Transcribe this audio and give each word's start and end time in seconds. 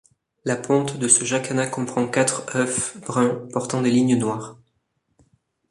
La 0.45 0.55
ponte 0.55 0.97
de 0.97 1.07
ce 1.07 1.25
jacana 1.25 1.67
comprend 1.67 2.07
quatre 2.07 2.55
œufs 2.55 2.97
bruns 3.05 3.47
portant 3.53 3.83
des 3.83 3.91
lignes 3.91 4.17
noires. 4.17 4.57